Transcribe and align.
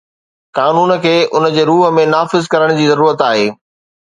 قانون 0.59 0.93
کي 1.03 1.11
ان 1.39 1.45
جي 1.57 1.67
روح 1.71 1.93
۾ 1.99 2.07
نافذ 2.15 2.49
ڪرڻ 2.55 2.75
جي 2.81 2.89
ضرورت 2.95 3.23
آهي 3.29 3.47